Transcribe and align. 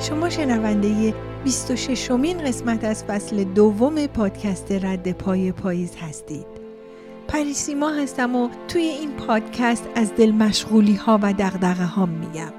شما 0.00 0.30
شنونده 0.30 1.14
26 1.44 2.10
مین 2.10 2.38
قسمت 2.38 2.84
از 2.84 3.04
فصل 3.04 3.44
دوم 3.44 4.06
پادکست 4.06 4.72
رد 4.72 5.12
پای 5.12 5.52
پاییز 5.52 5.96
هستید. 5.96 6.46
پریسیما 7.28 7.90
هستم 7.90 8.36
و 8.36 8.48
توی 8.68 8.82
این 8.82 9.10
پادکست 9.12 9.88
از 9.94 10.14
دل 10.14 10.30
مشغولی 10.30 10.94
ها 10.94 11.18
و 11.22 11.32
دغدغه 11.32 11.84
ها 11.84 12.06
میگم. 12.06 12.52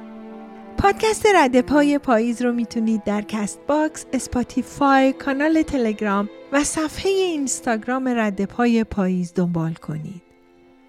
پادکست 0.78 1.26
رد 1.36 1.62
پای 1.62 1.98
پاییز 1.98 2.42
رو 2.42 2.52
می‌تونید 2.54 3.04
در 3.04 3.22
Castbox، 3.22 4.06
Spotify، 4.14 5.14
کانال 5.14 5.62
تلگرام 5.62 6.30
و 6.52 6.64
صفحه 6.64 7.12
اینستاگرام 7.12 8.08
رد 8.08 8.46
پای 8.46 8.84
پاییز 8.84 9.34
دنبال 9.36 9.74
کنید. 9.74 10.31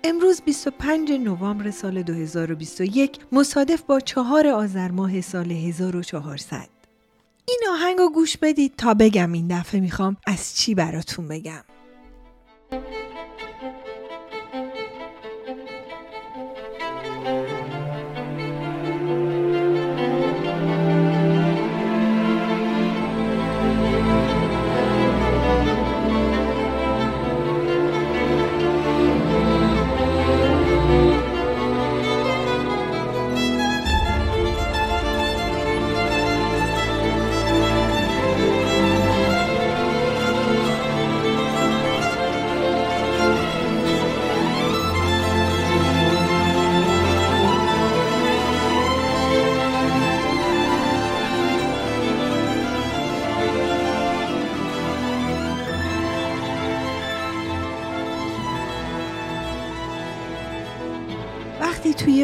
امروز 0.05 0.43
25 0.43 1.13
نوامبر 1.13 1.71
سال 1.71 2.03
2021 2.03 3.21
مصادف 3.33 3.83
با 3.83 4.01
چهار 4.01 4.47
آذر 4.49 4.91
ماه 4.91 5.21
سال 5.21 5.53
1400 5.53 6.69
این 7.49 7.61
آهنگ 7.73 7.99
رو 7.99 8.11
گوش 8.11 8.37
بدید 8.37 8.77
تا 8.77 8.95
بگم 8.95 9.33
این 9.33 9.49
دفعه 9.61 9.81
می‌خوام 9.81 10.17
از 10.27 10.57
چی 10.57 10.75
براتون 10.75 11.29
بگم. 11.29 11.65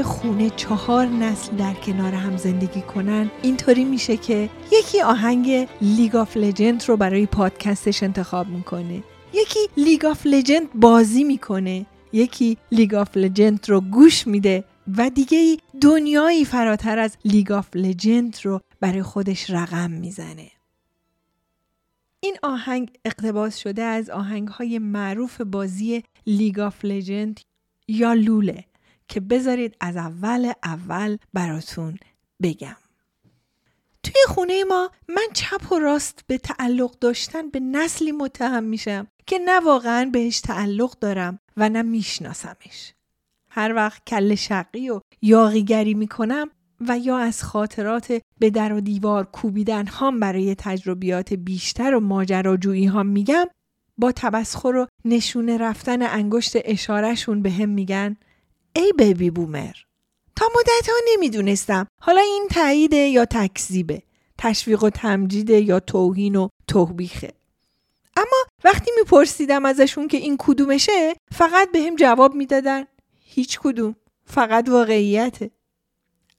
خونه 0.02 0.50
چهار 0.50 1.06
نسل 1.06 1.56
در 1.56 1.74
کنار 1.74 2.14
هم 2.14 2.36
زندگی 2.36 2.80
کنن 2.80 3.30
اینطوری 3.42 3.84
میشه 3.84 4.16
که 4.16 4.50
یکی 4.72 5.02
آهنگ 5.02 5.68
League 5.80 6.16
of 6.16 6.36
Legend 6.36 6.84
رو 6.88 6.96
برای 6.96 7.26
پادکستش 7.26 8.02
انتخاب 8.02 8.48
می‌کنه. 8.48 9.02
یکی 9.32 9.60
League 9.76 10.04
of 10.04 10.26
Legend 10.26 10.72
بازی 10.74 11.24
می‌کنه. 11.24 11.86
یکی 12.12 12.56
League 12.72 12.94
of 12.94 13.16
Legend 13.16 13.66
رو 13.68 13.80
گوش 13.80 14.26
میده 14.26 14.64
و 14.96 15.10
دیگه 15.10 15.56
دنیایی 15.80 16.44
فراتر 16.44 16.98
از 16.98 17.16
League 17.24 17.52
of 17.52 17.68
Legend 17.74 18.36
رو 18.44 18.60
برای 18.80 19.02
خودش 19.02 19.50
رقم 19.50 19.90
می‌زنه. 19.90 20.50
این 22.20 22.36
آهنگ 22.42 22.90
اقتباس 23.04 23.56
شده 23.56 23.82
از 23.82 24.10
آهنگ 24.10 24.48
های 24.48 24.78
معروف 24.78 25.40
بازی 25.40 26.02
League 26.26 26.58
of 26.58 26.84
Legend 26.84 27.40
یا 27.88 28.12
لوله. 28.12 28.64
که 29.08 29.20
بذارید 29.20 29.76
از 29.80 29.96
اول 29.96 30.52
اول 30.64 31.16
براتون 31.34 31.98
بگم. 32.42 32.76
توی 34.02 34.22
خونه 34.28 34.64
ما 34.64 34.90
من 35.08 35.26
چپ 35.32 35.72
و 35.72 35.78
راست 35.78 36.24
به 36.26 36.38
تعلق 36.38 36.98
داشتن 36.98 37.50
به 37.50 37.60
نسلی 37.60 38.12
متهم 38.12 38.64
میشم 38.64 39.06
که 39.26 39.38
نه 39.38 39.60
واقعا 39.60 40.10
بهش 40.12 40.40
تعلق 40.40 40.98
دارم 40.98 41.38
و 41.56 41.68
نه 41.68 41.82
میشناسمش. 41.82 42.94
هر 43.50 43.74
وقت 43.74 44.04
کل 44.06 44.34
شقی 44.34 44.90
و 44.90 45.00
یاقیگری 45.22 45.94
می‌کنم 45.94 46.50
و 46.80 46.98
یا 46.98 47.18
از 47.18 47.42
خاطرات 47.42 48.22
به 48.38 48.50
در 48.50 48.72
و 48.72 48.80
دیوار 48.80 49.24
کوبیدن 49.24 49.86
هام 49.86 50.20
برای 50.20 50.54
تجربیات 50.54 51.32
بیشتر 51.32 51.94
و 51.94 52.00
ماجراجویی 52.00 52.86
هام 52.86 53.06
میگم 53.06 53.46
با 53.98 54.12
تبسخر 54.12 54.76
و 54.76 54.86
نشونه 55.04 55.58
رفتن 55.58 56.02
انگشت 56.02 56.52
اشارهشون 56.64 57.42
به 57.42 57.50
هم 57.50 57.68
میگن. 57.68 58.16
ای 58.78 58.92
بیبی 58.98 59.30
بومر. 59.30 59.72
تا 60.36 60.46
مدت 60.56 60.88
ها 60.88 60.94
نمی‌دونستم. 61.12 61.86
حالا 62.00 62.20
این 62.20 62.48
تاییده 62.50 62.96
یا 62.96 63.24
تکذیبه. 63.24 64.02
تشویق 64.38 64.84
و 64.84 64.90
تمجیده 64.90 65.60
یا 65.60 65.80
توهین 65.80 66.36
و 66.36 66.48
توبیخه. 66.66 67.32
اما 68.16 68.36
وقتی 68.64 68.90
میپرسیدم 68.98 69.64
ازشون 69.64 70.08
که 70.08 70.16
این 70.16 70.36
کدومشه 70.38 71.14
فقط 71.32 71.72
به 71.72 71.80
هم 71.80 71.96
جواب 71.96 72.34
می‌دادن 72.34 72.84
هیچ 73.24 73.58
کدوم. 73.60 73.96
فقط 74.24 74.68
واقعیته. 74.68 75.50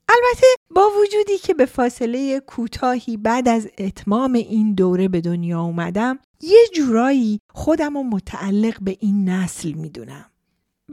البته 0.09 0.47
با 0.69 0.89
وجودی 1.01 1.37
که 1.37 1.53
به 1.53 1.65
فاصله 1.65 2.39
کوتاهی 2.39 3.17
بعد 3.17 3.49
از 3.49 3.69
اتمام 3.77 4.33
این 4.33 4.73
دوره 4.73 5.07
به 5.07 5.21
دنیا 5.21 5.61
اومدم 5.61 6.19
یه 6.41 6.67
جورایی 6.75 7.39
خودم 7.53 7.97
رو 7.97 8.03
متعلق 8.03 8.77
به 8.81 8.97
این 8.99 9.29
نسل 9.29 9.71
می‌دونم. 9.71 10.25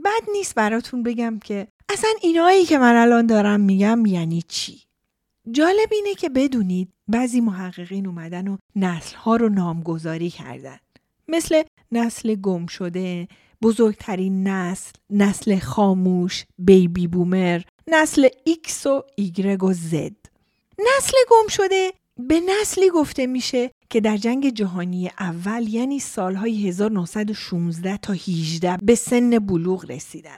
بد 0.05 0.29
نیست 0.31 0.55
براتون 0.55 1.03
بگم 1.03 1.39
که 1.39 1.67
اصلا 1.89 2.09
اینایی 2.21 2.65
که 2.65 2.77
من 2.77 2.95
الان 2.95 3.25
دارم 3.25 3.59
میگم 3.59 4.05
یعنی 4.05 4.43
چی؟ 4.47 4.81
جالب 5.51 5.89
اینه 5.91 6.15
که 6.15 6.29
بدونید 6.29 6.93
بعضی 7.07 7.41
محققین 7.41 8.07
اومدن 8.07 8.47
و 8.47 8.57
نسلها 8.75 9.35
رو 9.35 9.49
نامگذاری 9.49 10.29
کردن. 10.29 10.77
مثل 11.27 11.63
نسل 11.91 12.35
گم 12.35 12.65
شده 12.65 13.27
بزرگترین 13.61 14.47
نسل 14.47 14.91
نسل 15.09 15.59
خاموش 15.59 16.45
baby 16.57 17.07
boomer 17.07 17.61
نسل 17.87 18.27
ایکس 18.43 18.85
و 18.85 19.03
ایگرگ 19.15 19.63
و 19.63 19.73
زد. 19.73 20.15
نسل 20.79 21.17
گم 21.29 21.47
شده 21.47 21.93
به 22.19 22.39
نسلی 22.39 22.89
گفته 22.89 23.27
میشه 23.27 23.71
که 23.89 24.01
در 24.01 24.17
جنگ 24.17 24.49
جهانی 24.49 25.11
اول 25.19 25.67
یعنی 25.67 25.99
سالهای 25.99 26.67
1916 26.67 27.97
تا 27.97 28.13
18 28.13 28.77
به 28.83 28.95
سن 28.95 29.39
بلوغ 29.39 29.91
رسیدن. 29.91 30.37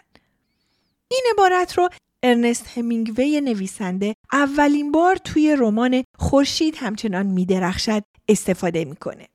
این 1.12 1.24
عبارت 1.34 1.78
رو 1.78 1.90
ارنست 2.24 2.78
همینگوی 2.78 3.42
نویسنده 3.42 4.16
اولین 4.32 4.92
بار 4.92 5.16
توی 5.16 5.56
رمان 5.60 6.04
خورشید 6.18 6.76
همچنان 6.76 7.26
میدرخشد 7.26 8.04
استفاده 8.28 8.86
می‌کنه. 8.86 9.28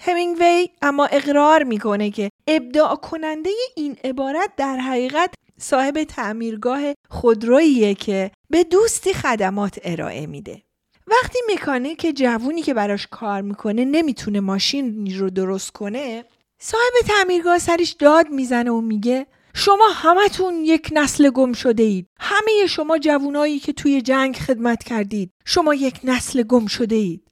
همینگوی 0.00 0.68
اما 0.82 1.06
اقرار 1.06 1.62
می‌کنه 1.62 2.10
که 2.10 2.30
ابداع 2.46 2.96
کننده 2.96 3.50
این 3.76 3.96
عبارت 4.04 4.50
در 4.56 4.76
حقیقت 4.76 5.34
صاحب 5.58 6.04
تعمیرگاه 6.04 6.80
خودروییه 7.10 7.94
که 7.94 8.30
به 8.50 8.64
دوستی 8.64 9.12
خدمات 9.12 9.78
ارائه 9.84 10.26
میده. 10.26 10.62
وقتی 11.10 11.38
مکانیک 11.54 12.12
جوونی 12.16 12.62
که 12.62 12.74
براش 12.74 13.06
کار 13.10 13.40
می‌کنه 13.42 13.84
نمی‌تونه 13.84 14.40
ماشین 14.40 15.18
رو 15.18 15.30
درست 15.30 15.70
کنه 15.70 16.24
صاحب 16.58 16.92
تعمیرگاه 17.06 17.58
سرش 17.58 17.92
داد 17.92 18.28
می‌زنه 18.28 18.70
و 18.70 18.80
میگه 18.80 19.26
شما 19.54 19.88
همتون 19.94 20.54
یک 20.54 20.88
نسل 20.92 21.30
گم 21.30 21.52
شده 21.52 21.82
اید 21.82 22.06
همه 22.20 22.66
شما 22.68 22.98
جوونایی 22.98 23.58
که 23.58 23.72
توی 23.72 24.02
جنگ 24.02 24.36
خدمت 24.36 24.84
کردید 24.84 25.32
شما 25.44 25.74
یک 25.74 26.00
نسل 26.04 26.42
گم 26.42 26.66
شده 26.66 26.94
اید 26.94 27.22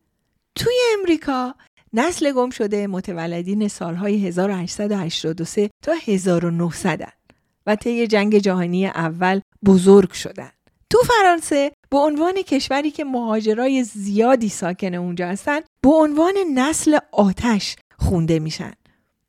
توی 0.54 0.74
امریکا 0.98 1.54
نسل 1.92 2.32
گم 2.32 2.50
شده 2.50 2.86
متولدین 2.86 3.68
سالهای 3.68 4.26
1883 4.26 5.70
تا 5.82 5.92
1900 6.06 7.12
و 7.66 7.76
طی 7.76 8.06
جنگ 8.06 8.38
جهانی 8.38 8.86
اول 8.86 9.40
بزرگ 9.64 10.12
شدن 10.12 10.50
تو 10.90 10.98
فرانسه 10.98 11.72
به 11.90 11.98
عنوان 11.98 12.34
کشوری 12.34 12.90
که 12.90 13.04
مهاجرای 13.04 13.82
زیادی 13.84 14.48
ساکن 14.48 14.94
اونجا 14.94 15.28
هستن 15.28 15.60
به 15.82 15.88
عنوان 15.88 16.34
نسل 16.54 16.98
آتش 17.12 17.76
خونده 17.98 18.38
میشن. 18.38 18.72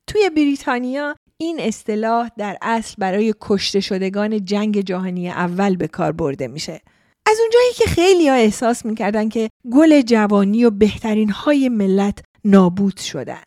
توی 0.06 0.30
بریتانیا 0.30 1.16
این 1.36 1.60
اصطلاح 1.60 2.30
در 2.38 2.58
اصل 2.62 2.94
برای 2.98 3.34
کشته 3.40 3.80
شدگان 3.80 4.44
جنگ 4.44 4.80
جهانی 4.80 5.30
اول 5.30 5.76
به 5.76 5.88
کار 5.88 6.12
برده 6.12 6.48
میشه. 6.48 6.80
از 7.26 7.36
اونجایی 7.40 7.72
که 7.76 7.84
خیلی 7.84 8.28
ها 8.28 8.34
احساس 8.34 8.86
می‌کردن 8.86 9.28
که 9.28 9.50
گل 9.72 10.00
جوانی 10.00 10.64
و 10.64 10.70
بهترین 10.70 11.30
های 11.30 11.68
ملت 11.68 12.18
نابود 12.44 12.96
شدن. 12.96 13.42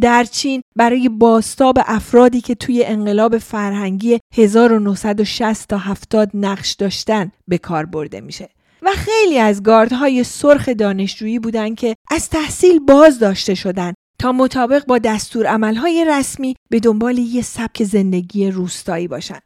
در 0.00 0.24
چین 0.24 0.62
برای 0.76 1.08
باستاب 1.08 1.78
افرادی 1.86 2.40
که 2.40 2.54
توی 2.54 2.84
انقلاب 2.84 3.38
فرهنگی 3.38 4.18
1960 4.34 5.68
تا 5.68 5.78
70 5.78 6.30
نقش 6.34 6.72
داشتن 6.72 7.32
به 7.48 7.58
کار 7.58 7.86
برده 7.86 8.20
میشه 8.20 8.48
و 8.82 8.90
خیلی 8.90 9.38
از 9.38 9.62
گاردهای 9.62 10.24
سرخ 10.24 10.68
دانشجویی 10.68 11.38
بودند 11.38 11.76
که 11.76 11.96
از 12.10 12.28
تحصیل 12.28 12.78
باز 12.78 13.18
داشته 13.18 13.54
شدن 13.54 13.92
تا 14.20 14.32
مطابق 14.32 14.86
با 14.86 14.98
دستور 14.98 15.46
عملهای 15.46 16.06
رسمی 16.08 16.54
به 16.70 16.80
دنبال 16.80 17.18
یه 17.18 17.42
سبک 17.42 17.84
زندگی 17.84 18.50
روستایی 18.50 19.08
باشن. 19.08 19.38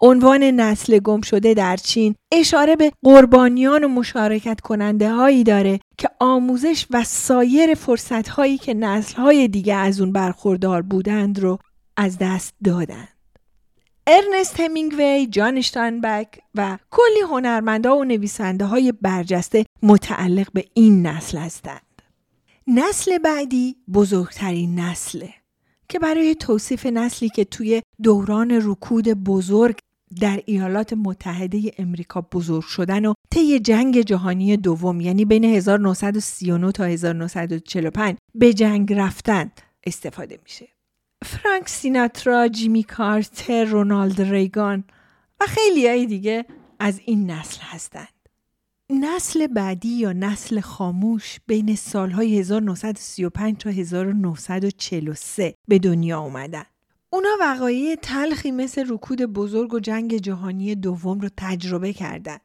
عنوان 0.00 0.42
نسل 0.42 0.98
گم 0.98 1.20
شده 1.20 1.54
در 1.54 1.76
چین 1.76 2.14
اشاره 2.32 2.76
به 2.76 2.92
قربانیان 3.02 3.84
و 3.84 3.88
مشارکت 3.88 4.60
کننده 4.60 5.12
هایی 5.12 5.44
داره 5.44 5.80
که 5.98 6.08
آموزش 6.20 6.86
و 6.90 7.04
سایر 7.04 7.74
فرصت 7.74 8.28
هایی 8.28 8.58
که 8.58 8.74
نسل 8.74 9.16
های 9.16 9.48
دیگه 9.48 9.74
از 9.74 10.00
اون 10.00 10.12
برخوردار 10.12 10.82
بودند 10.82 11.38
رو 11.38 11.58
از 11.96 12.18
دست 12.18 12.54
دادند. 12.64 13.08
ارنست 14.06 14.60
همینگوی، 14.60 15.26
جان 15.30 15.56
اشتانبک 15.56 16.28
و 16.54 16.78
کلی 16.90 17.20
هنرمندا 17.30 17.96
و 17.96 18.04
نویسنده 18.04 18.64
های 18.64 18.92
برجسته 18.92 19.64
متعلق 19.82 20.52
به 20.52 20.64
این 20.74 21.06
نسل 21.06 21.38
هستند. 21.38 22.02
نسل 22.66 23.18
بعدی 23.18 23.76
بزرگترین 23.94 24.80
نسله 24.80 25.34
که 25.88 25.98
برای 25.98 26.34
توصیف 26.34 26.86
نسلی 26.86 27.28
که 27.28 27.44
توی 27.44 27.82
دوران 28.02 28.60
رکود 28.62 29.08
بزرگ 29.08 29.78
در 30.20 30.40
ایالات 30.46 30.92
متحده 30.92 31.72
امریکا 31.78 32.20
بزرگ 32.20 32.62
شدن 32.62 33.06
و 33.06 33.14
طی 33.30 33.58
جنگ 33.58 34.00
جهانی 34.00 34.56
دوم 34.56 35.00
یعنی 35.00 35.24
بین 35.24 35.44
1939 35.44 36.72
تا 36.72 36.84
1945 36.84 38.16
به 38.34 38.52
جنگ 38.52 38.92
رفتند 38.92 39.60
استفاده 39.86 40.38
میشه. 40.42 40.68
فرانک 41.24 41.68
سیناترا، 41.68 42.48
جیمی 42.48 42.82
کارتر، 42.82 43.64
رونالد 43.64 44.20
ریگان 44.20 44.84
و 45.40 45.44
خیلی 45.48 45.88
های 45.88 46.06
دیگه 46.06 46.44
از 46.78 47.00
این 47.04 47.30
نسل 47.30 47.60
هستند. 47.60 48.13
نسل 48.90 49.46
بعدی 49.46 49.88
یا 49.88 50.12
نسل 50.12 50.60
خاموش 50.60 51.38
بین 51.46 51.76
سالهای 51.76 52.38
1935 52.38 53.56
تا 53.56 53.70
1943 53.70 55.54
به 55.68 55.78
دنیا 55.78 56.20
اومدن. 56.20 56.64
اونا 57.10 57.28
وقایع 57.40 57.94
تلخی 57.94 58.50
مثل 58.50 58.86
رکود 58.88 59.22
بزرگ 59.22 59.74
و 59.74 59.80
جنگ 59.80 60.16
جهانی 60.16 60.74
دوم 60.74 61.20
رو 61.20 61.28
تجربه 61.36 61.92
کردند. 61.92 62.40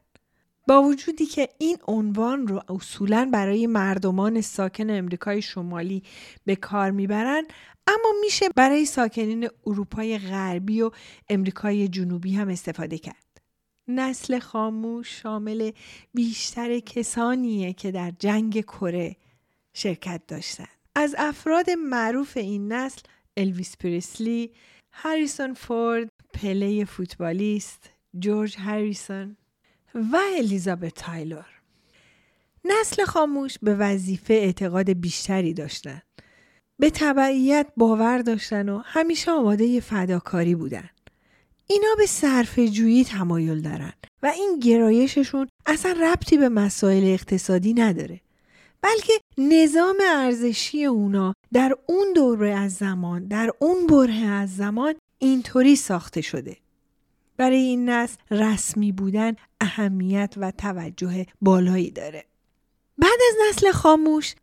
با 0.68 0.82
وجودی 0.82 1.26
که 1.26 1.48
این 1.58 1.76
عنوان 1.88 2.46
رو 2.46 2.62
اصولا 2.68 3.30
برای 3.32 3.66
مردمان 3.66 4.40
ساکن 4.40 4.90
امریکای 4.90 5.42
شمالی 5.42 6.02
به 6.44 6.56
کار 6.56 6.90
می‌برن 6.90 7.42
اما 7.86 8.12
میشه 8.20 8.46
برای 8.56 8.84
ساکنین 8.84 9.48
اروپای 9.66 10.18
غربی 10.18 10.82
و 10.82 10.90
امریکای 11.28 11.88
جنوبی 11.88 12.34
هم 12.34 12.48
استفاده 12.48 12.98
کرد. 12.98 13.29
نسل 13.94 14.38
خاموش 14.38 15.22
شامل 15.22 15.70
بیشتر 16.14 16.78
کسانیه 16.78 17.72
که 17.72 17.90
در 17.90 18.12
جنگ 18.18 18.60
کره 18.60 19.16
شرکت 19.72 20.20
داشتن. 20.28 20.68
از 20.94 21.14
افراد 21.18 21.70
معروف 21.70 22.36
این 22.36 22.72
نسل 22.72 23.00
الویس 23.36 23.76
پریسلی، 23.76 24.50
هریسون 24.92 25.54
فورد، 25.54 26.08
پله 26.34 26.84
فوتبالیست، 26.84 27.90
جورج 28.18 28.56
هریسون 28.58 29.36
و 29.94 30.18
الیزابت 30.38 30.94
تایلور. 30.94 31.46
نسل 32.64 33.04
خاموش 33.04 33.58
به 33.62 33.74
وظیفه 33.74 34.34
اعتقاد 34.34 34.92
بیشتری 34.92 35.54
داشتن. 35.54 36.02
به 36.78 36.90
تبعیت 36.90 37.66
باور 37.76 38.18
داشتن 38.18 38.68
و 38.68 38.82
همیشه 38.84 39.30
آماده 39.30 39.80
فداکاری 39.80 40.54
بودن. 40.54 40.90
اینا 41.70 41.94
به 41.98 42.06
صرف 42.06 42.58
جویی 42.58 43.04
تمایل 43.04 43.60
دارن 43.60 43.92
و 44.22 44.26
این 44.26 44.58
گرایششون 44.58 45.48
اصلا 45.66 45.92
ربطی 45.92 46.36
به 46.36 46.48
مسائل 46.48 47.04
اقتصادی 47.04 47.74
نداره. 47.74 48.20
بلکه 48.82 49.12
نظام 49.38 49.96
ارزشی 50.06 50.84
اونا 50.84 51.34
در 51.52 51.76
اون 51.86 52.12
دوره 52.12 52.50
از 52.50 52.74
زمان 52.74 53.26
در 53.26 53.50
اون 53.58 53.86
بره 53.86 54.14
از 54.14 54.56
زمان 54.56 54.94
اینطوری 55.18 55.76
ساخته 55.76 56.20
شده. 56.20 56.56
برای 57.36 57.58
این 57.58 57.88
نسل 57.88 58.16
رسمی 58.30 58.92
بودن 58.92 59.36
اهمیت 59.60 60.34
و 60.36 60.50
توجه 60.50 61.26
بالایی 61.40 61.90
داره. 61.90 62.24
بعد 62.98 63.20
از 63.28 63.36
نسل 63.48 63.72
خاموش 63.72 64.34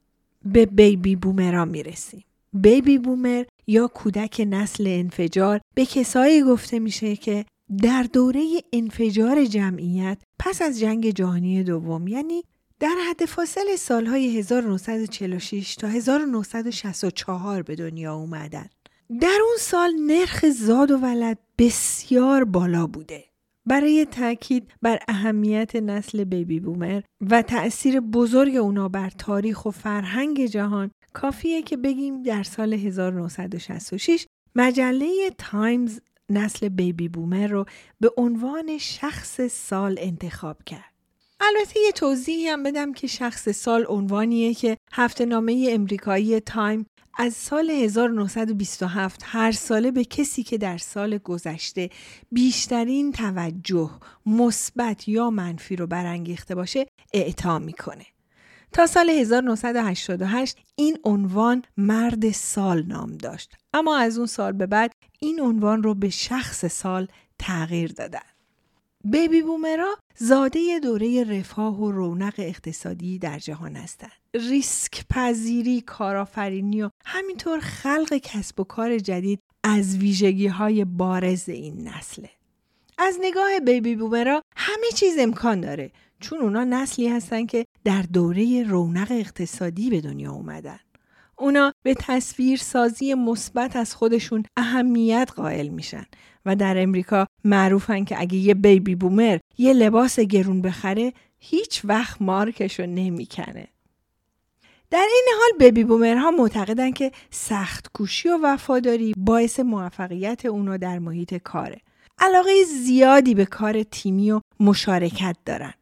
به 0.45 0.65
بیبی 0.65 1.15
بومرا 1.15 1.65
می‌رسیم. 1.65 2.24
بیبی 2.62 2.98
بومر 2.98 3.44
یا 3.68 3.88
کودک 3.88 4.48
نسل 4.50 4.88
انفجار 4.88 5.62
به 5.75 5.86
کسایی 5.86 6.44
گفته 6.44 6.80
میشه 6.80 7.15
که 7.15 7.45
در 7.83 8.04
دوره 8.04 8.45
انفجار 8.74 9.45
جمعیت 9.45 10.18
پس 10.39 10.62
از 10.62 10.80
جنگ 10.80 11.09
جهانی 11.09 11.63
دوم 11.63 12.07
یعنی 12.07 12.44
در 12.80 12.95
حد 13.09 13.25
فاصل 13.25 13.75
سالهای 13.75 14.38
1946 14.38 15.75
تا 15.75 15.88
1964 15.88 17.62
به 17.62 17.75
دنیا 17.75 18.15
اومدن. 18.15 18.69
در 19.21 19.39
اون 19.45 19.57
سال 19.60 19.94
نرخ 20.07 20.45
زاد 20.50 20.92
و 20.92 20.98
ولد 20.98 21.38
بسیار 21.57 22.44
بالا 22.44 22.88
بوده. 22.88 23.24
برای 23.65 24.06
تاکید 24.06 24.71
بر 24.81 25.00
اهمیت 25.07 25.75
نسل 25.75 26.24
بیبی 26.24 26.60
بومر 26.60 27.01
و 27.30 27.42
تأثیر 27.42 28.00
بزرگ 28.00 28.56
اونا 28.56 28.89
بر 28.89 29.10
تاریخ 29.10 29.65
و 29.65 29.71
فرهنگ 29.71 30.45
جهان 30.45 30.92
کافیه 31.21 31.61
که 31.61 31.77
بگیم 31.77 32.23
در 32.23 32.43
سال 32.43 32.73
1966 32.73 34.25
مجله 34.55 35.29
تایمز 35.37 35.99
نسل 36.29 36.69
baby 36.69 37.09
boomer 37.09 37.47
رو 37.47 37.65
به 37.99 38.11
عنوان 38.17 38.77
شخص 38.77 39.41
سال 39.41 39.95
انتخاب 39.99 40.63
کرد. 40.63 40.93
البته 41.41 41.79
یه 41.79 41.91
توضیحی 41.91 42.47
هم 42.47 42.63
بدم 42.63 42.93
که 42.93 43.07
شخص 43.07 43.49
سال 43.49 43.85
عنوانیه 43.89 44.53
که 44.53 44.77
هفته 44.91 45.25
نامه 45.25 45.67
امریکایی 45.71 46.39
تایم 46.39 46.85
از 47.17 47.33
سال 47.33 47.69
1927 47.69 49.21
هر 49.23 49.51
ساله 49.51 49.91
به 49.91 50.05
کسی 50.05 50.43
که 50.43 50.57
در 50.57 50.77
سال 50.77 51.17
گذشته 51.17 51.89
بیشترین 52.31 53.11
توجه 53.11 53.91
مثبت 54.25 55.07
یا 55.07 55.29
منفی 55.29 55.75
رو 55.75 55.87
برانگیخته 55.87 56.55
باشه 56.55 56.85
اعطا 57.13 57.59
می‌کنه. 57.59 58.05
تا 58.71 58.87
سال 58.87 59.09
1988 59.09 60.57
این 60.75 60.97
عنوان 61.03 61.63
مرد 61.77 62.31
سال 62.31 62.83
نام 62.83 63.17
داشت 63.17 63.57
اما 63.73 63.97
از 63.97 64.17
اون 64.17 64.27
سال 64.27 64.51
به 64.51 64.65
بعد 64.65 64.91
این 65.19 65.41
عنوان 65.41 65.83
رو 65.83 65.93
به 65.93 66.09
شخص 66.09 66.65
سال 66.65 67.07
تغییر 67.39 67.91
دادن. 67.91 68.19
بیبی 69.03 69.41
بومرا 69.41 69.95
زاده 70.17 70.79
دوره 70.83 71.23
رفاه 71.23 71.81
و 71.81 71.91
رونق 71.91 72.33
اقتصادی 72.37 73.19
در 73.19 73.39
جهان 73.39 73.75
هستند. 73.75 74.11
ریسک 74.33 75.05
پذیری، 75.09 75.81
کارآفرینی 75.81 76.81
و 76.81 76.89
همینطور 77.05 77.59
خلق 77.59 78.13
کسب 78.23 78.59
و 78.59 78.63
کار 78.63 78.97
جدید 78.99 79.39
از 79.63 79.97
ویژگی 79.97 80.47
های 80.47 80.86
بارز 80.86 81.50
این 81.50 81.88
نسله. 81.88 82.29
از 82.97 83.17
نگاه 83.21 83.59
بیبی 83.59 83.95
بومرا 83.95 84.41
همه 84.55 84.88
چیز 84.95 85.17
امکان 85.19 85.62
داره 85.62 85.91
چون 86.19 86.39
اونا 86.39 86.63
نسلی 86.63 87.07
هستن 87.07 87.45
که 87.45 87.65
در 87.83 88.01
دوره 88.01 88.63
رونق 88.63 89.07
اقتصادی 89.12 89.89
به 89.89 90.01
دنیا 90.01 90.31
اومدن. 90.31 90.79
اونا 91.36 91.74
به 91.83 91.93
تصویر 91.93 92.59
سازی 92.59 93.13
مثبت 93.13 93.75
از 93.75 93.95
خودشون 93.95 94.43
اهمیت 94.57 95.31
قائل 95.36 95.67
میشن 95.67 96.05
و 96.45 96.55
در 96.55 96.81
امریکا 96.81 97.27
معروفن 97.43 98.03
که 98.03 98.21
اگه 98.21 98.36
یه 98.36 98.53
بیبی 98.53 98.95
بومر 98.95 99.39
یه 99.57 99.74
لباس 99.74 100.19
گرون 100.19 100.62
بخره 100.62 101.13
هیچ 101.39 101.81
وقت 101.86 102.21
مارکشو 102.21 102.86
نمی‌کنه. 102.86 103.67
در 104.91 105.07
این 105.13 105.25
حال 105.39 105.59
بیبی 105.59 105.83
بومرها 105.83 106.31
معتقدن 106.31 106.91
که 106.91 107.12
سخت 107.31 107.88
کوشی 107.93 108.29
و 108.29 108.39
وفاداری 108.43 109.13
باعث 109.17 109.59
موفقیت 109.59 110.45
اونا 110.45 110.77
در 110.77 111.00
محیط 111.00 111.33
کاره. 111.33 111.81
علاقه 112.19 112.63
زیادی 112.63 113.36
به 113.36 113.45
کار 113.45 113.83
تیمی 113.83 114.31
و 114.31 114.41
مشارکت 114.59 115.36
دارن. 115.45 115.74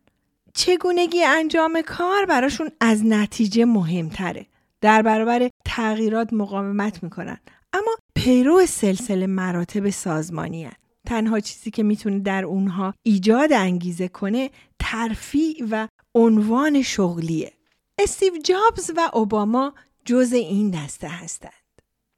چگونگی 0.56 1.24
انجام 1.24 1.82
کار 1.82 2.26
براشون 2.26 2.70
از 2.80 3.06
نتیجه 3.06 3.66
مهمتره. 3.66 4.46
در 4.82 5.02
برابر 5.02 5.50
تغییرات 5.66 6.34
مقاومت 6.34 7.04
می‌کنن 7.04 7.38
اما 7.74 7.96
پیرو 8.16 8.66
سلسله 8.66 9.28
مراتب 9.28 9.90
سازمانی 9.90 10.64
هن. 10.64 10.74
تنها 11.08 11.40
چیزی 11.40 11.72
که 11.72 11.84
می‌تونه 11.84 12.20
در 12.20 12.46
اونها 12.46 12.94
ایجاد 13.04 13.54
انگیزه 13.54 14.08
کنه 14.08 14.50
ترفیع 14.80 15.64
و 15.72 15.88
عنوان 16.16 16.82
شغلیه 16.82 17.54
استیو 18.00 18.34
جابز 18.44 18.92
و 18.96 19.10
اوباما 19.14 19.74
جز 20.06 20.34
این 20.34 20.72
دسته 20.72 21.08
هستند 21.08 21.52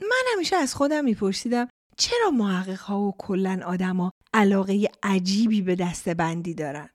من 0.01 0.34
همیشه 0.34 0.56
از 0.56 0.75
خودم 0.75 1.06
میپرسیدم 1.06 1.67
چرا 1.98 2.32
محقق 2.32 2.79
ها 2.79 3.00
و 3.00 3.15
کلا 3.17 3.60
آدما 3.65 4.12
علاقه 4.34 4.89
عجیبی 5.03 5.62
به 5.62 5.75
دسته 5.75 6.13
بندی 6.13 6.53
دارن 6.53 6.89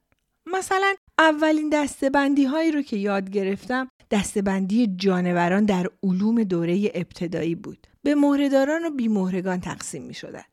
مثلا 0.47 0.95
اولین 1.19 1.69
دسته 1.69 2.11
بندی 2.11 2.45
هایی 2.45 2.71
رو 2.71 2.83
که 2.83 2.97
یاد 2.97 3.31
گرفتم 3.31 3.89
دستبندی 4.11 4.87
جانوران 4.97 5.65
در 5.65 5.87
علوم 6.03 6.43
دوره 6.43 6.91
ابتدایی 6.95 7.55
بود. 7.55 7.87
به 8.03 8.15
مهرهداران 8.15 8.85
و 8.85 8.91
بیمهرگان 8.91 9.61
تقسیم 9.61 10.03
می 10.03 10.15
شدن. 10.15 10.45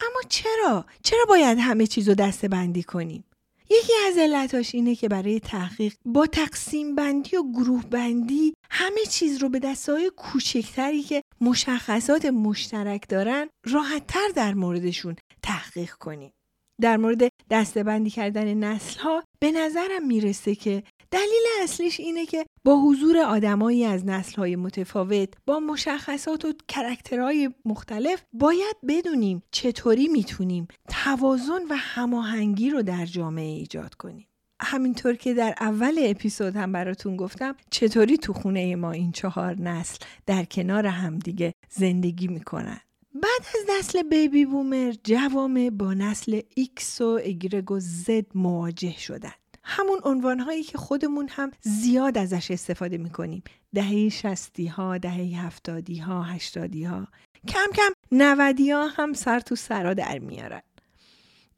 اما 0.00 0.20
چرا؟ 0.28 0.86
چرا 1.02 1.24
باید 1.28 1.58
همه 1.58 1.86
چیز 1.86 2.08
رو 2.08 2.14
دستبندی 2.14 2.82
کنیم؟ 2.82 3.24
یکی 3.70 3.92
از 4.08 4.18
علتاش 4.18 4.74
اینه 4.74 4.94
که 4.94 5.08
برای 5.08 5.40
تحقیق 5.40 5.94
با 6.04 6.26
تقسیم 6.26 6.94
بندی 6.94 7.36
و 7.36 7.42
گروه 7.42 7.86
بندی 7.86 8.54
همه 8.70 9.00
چیز 9.10 9.42
رو 9.42 9.48
به 9.48 9.58
دسته 9.58 9.92
های 9.92 10.10
کوچکتری 10.16 11.02
که 11.02 11.22
مشخصات 11.40 12.24
مشترک 12.24 13.08
دارن 13.08 13.48
راحتتر 13.64 14.28
در 14.34 14.54
موردشون 14.54 15.16
تحقیق 15.42 15.92
کنیم. 15.92 16.32
در 16.80 16.96
مورد 16.96 17.32
دستبندی 17.50 18.10
کردن 18.10 18.54
نسل 18.54 19.00
ها 19.00 19.22
به 19.40 19.52
نظرم 19.52 20.06
می‌رسه 20.06 20.54
که 20.54 20.82
دلیل 21.10 21.42
اصلیش 21.62 22.00
اینه 22.00 22.26
که 22.26 22.46
با 22.64 22.76
حضور 22.76 23.18
آدمایی 23.18 23.84
از 23.84 24.06
نسلهای 24.06 24.56
متفاوت 24.56 25.28
با 25.46 25.60
مشخصات 25.60 26.44
و 26.44 26.52
کرکترهای 26.68 27.50
مختلف 27.64 28.22
باید 28.32 28.76
بدونیم 28.88 29.42
چطوری 29.50 30.08
می‌تونیم 30.08 30.68
توازن 30.88 31.62
و 31.70 31.76
هماهنگی 31.76 32.70
رو 32.70 32.82
در 32.82 33.06
جامعه 33.06 33.44
ایجاد 33.44 33.94
کنیم. 33.94 34.28
همینطور 34.62 35.14
که 35.14 35.34
در 35.34 35.54
اول 35.60 35.98
اپیزود 36.02 36.56
هم 36.56 36.72
براتون 36.72 37.16
گفتم 37.16 37.56
چطوری 37.70 38.16
تو 38.16 38.32
خونه 38.32 38.76
ما 38.76 38.92
این 38.92 39.12
چهار 39.12 39.60
نسل 39.60 39.98
در 40.26 40.44
کنار 40.44 40.86
همدیگه 40.86 41.52
زندگی 41.70 42.28
می‌کنن. 42.28 42.80
بعد 43.22 43.46
از 43.48 43.78
نسل 43.78 44.02
baby 44.02 44.44
boomer 44.44 44.94
جوامع 45.04 45.70
با 45.70 45.94
نسل 45.94 46.40
ایکس 46.54 47.00
و 47.00 47.20
ایگرگ 47.24 47.70
و 47.70 47.80
زد 47.80 48.26
مواجه 48.34 48.98
شدن. 48.98 49.32
همون 49.64 49.98
عنوان 50.04 50.40
هایی 50.40 50.62
که 50.62 50.78
خودمون 50.78 51.28
هم 51.30 51.50
زیاد 51.60 52.18
ازش 52.18 52.50
استفاده 52.50 52.98
می‌کنیم. 52.98 53.42
دهه 53.74 54.08
شصتی 54.08 54.66
ها 54.66 54.98
دهه 54.98 55.46
هفتادی 55.46 55.98
ها 55.98 56.22
هشتادی 56.22 56.84
ها 56.84 57.08
کم 57.48 57.66
کم 57.76 57.92
نودی 58.12 58.70
ها 58.70 58.86
هم 58.86 59.12
سر 59.12 59.40
تو 59.40 59.56
سرا 59.56 59.94
در 59.94 60.18
میارن. 60.18 60.62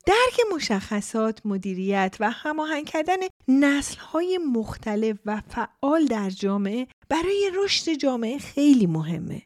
درک 0.06 0.40
مشخصات 0.54 1.46
مدیریت 1.46 2.16
و 2.20 2.30
هماهنگ 2.30 2.86
کردن 2.86 3.16
نسل 3.48 3.98
های 3.98 4.38
مختلف 4.52 5.16
و 5.26 5.42
فعال 5.48 6.04
در 6.04 6.30
جامعه 6.30 6.86
برای 7.08 7.50
رشد 7.54 7.92
جامعه 7.92 8.38
خیلی 8.38 8.86
مهمه. 8.86 9.42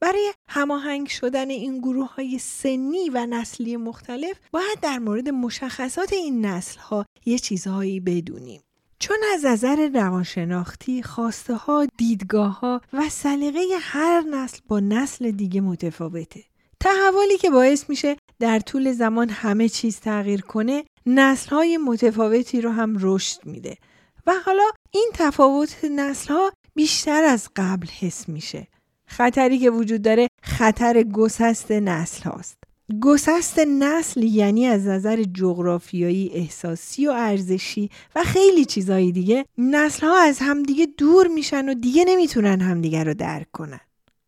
برای 0.00 0.32
هماهنگ 0.48 1.08
شدن 1.08 1.50
این 1.50 1.78
گروه 1.78 2.14
های 2.14 2.38
سنی 2.38 3.10
و 3.10 3.26
نسلی 3.26 3.76
مختلف 3.76 4.36
باید 4.52 4.80
در 4.82 4.98
مورد 4.98 5.28
مشخصات 5.28 6.12
این 6.12 6.46
نسل 6.46 6.80
ها 6.80 7.06
یه 7.26 7.38
چیزهایی 7.38 8.00
بدونیم. 8.00 8.60
چون 8.98 9.16
از 9.34 9.44
نظر 9.44 9.90
روانشناختی 9.94 11.02
خواسته 11.02 11.54
ها، 11.54 11.86
دیدگاه 11.96 12.60
ها 12.60 12.80
و 12.92 13.08
سلیقه 13.08 13.60
هر 13.80 14.20
نسل 14.20 14.58
با 14.68 14.80
نسل 14.80 15.30
دیگه 15.30 15.60
متفاوته. 15.60 16.44
تحولی 16.80 17.38
که 17.38 17.50
باعث 17.50 17.90
میشه 17.90 18.16
در 18.40 18.58
طول 18.58 18.92
زمان 18.92 19.28
همه 19.30 19.68
چیز 19.68 20.00
تغییر 20.00 20.40
کنه 20.40 20.84
نسل 21.06 21.50
های 21.50 21.76
متفاوتی 21.76 22.60
رو 22.60 22.70
هم 22.70 22.96
رشد 23.00 23.46
میده 23.46 23.76
و 24.26 24.32
حالا 24.46 24.64
این 24.90 25.10
تفاوت 25.14 25.84
نسل 25.84 26.34
ها 26.34 26.52
بیشتر 26.74 27.24
از 27.24 27.48
قبل 27.56 27.86
حس 27.86 28.28
میشه 28.28 28.68
خطری 29.08 29.58
که 29.58 29.70
وجود 29.70 30.02
داره 30.02 30.28
خطر 30.42 31.02
گسست 31.02 31.72
نسل 31.72 32.30
هاست. 32.30 32.58
گسست 33.02 33.58
نسل 33.58 34.22
یعنی 34.22 34.66
از 34.66 34.86
نظر 34.86 35.22
جغرافیایی، 35.22 36.30
احساسی 36.34 37.06
و 37.06 37.10
ارزشی 37.10 37.90
و 38.16 38.24
خیلی 38.24 38.64
چیزهای 38.64 39.12
دیگه 39.12 39.44
نسل 39.58 40.06
ها 40.06 40.18
از 40.18 40.38
همدیگه 40.40 40.86
دور 40.86 41.26
میشن 41.26 41.68
و 41.68 41.74
دیگه 41.74 42.04
نمی‌تونن 42.08 42.60
همدیگه 42.60 43.04
رو 43.04 43.14
درک 43.14 43.50
کنن. 43.52 43.80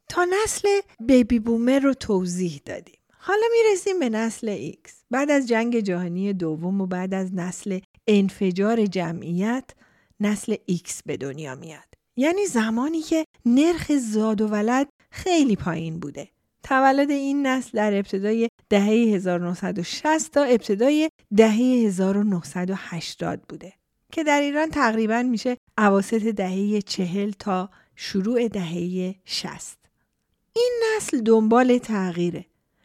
تا 0.08 0.26
نسل 0.44 0.68
baby 1.00 1.38
boomer 1.38 1.78
رو 1.78 1.94
توضیح 1.94 2.60
دادیم. 2.64 2.99
حالا 3.18 3.46
می‌رسیم 3.52 3.99
به 3.99 4.08
نسل 4.08 4.49
ایکس. 4.49 5.02
بعد 5.10 5.30
از 5.30 5.49
جنگ 5.49 5.80
جهانی 5.80 6.32
دوم 6.32 6.80
و 6.80 6.87
بعد 6.87 7.14
از 7.14 7.34
نسل 7.34 7.78
انفجار 8.06 8.87
جمعیت 8.87 9.64
نسل 10.20 10.54
ایکس 10.66 11.02
به 11.06 11.16
دنیا 11.16 11.54
میاد. 11.54 11.89
یعنی 12.20 12.46
زمانی 12.46 13.00
که 13.00 13.24
نرخ 13.46 13.92
زاد 13.96 14.40
و 14.40 14.48
ولد 14.48 14.88
خیلی 15.10 15.56
پایین 15.56 16.00
بوده. 16.00 16.28
تولد 16.62 17.10
این 17.10 17.46
نسل 17.46 17.70
در 17.74 17.94
ابتدای 17.94 18.48
دهه 18.68 19.14
1960 19.14 20.32
تا 20.32 20.42
ابتدای 20.42 21.10
دهه 21.36 21.56
1980 21.86 23.42
بوده 23.48 23.72
که 24.12 24.24
در 24.24 24.40
ایران 24.40 24.70
تقریبا 24.70 25.22
میشه 25.22 25.56
اواسط 25.78 26.22
دهه 26.22 26.80
40 26.80 27.30
تا 27.30 27.70
شروع 27.96 28.48
دهه 28.48 29.14
60. 29.24 29.78
این 30.56 30.72
نسل 30.96 31.20
دنبال 31.20 31.78
تغییره 31.78 32.44